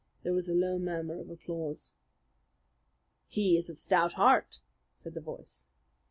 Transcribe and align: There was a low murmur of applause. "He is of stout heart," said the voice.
There 0.23 0.33
was 0.33 0.49
a 0.49 0.55
low 0.55 0.79
murmur 0.79 1.19
of 1.21 1.29
applause. 1.29 1.93
"He 3.27 3.55
is 3.55 3.69
of 3.69 3.77
stout 3.77 4.13
heart," 4.13 4.59
said 4.97 5.13
the 5.13 5.21
voice. 5.21 5.67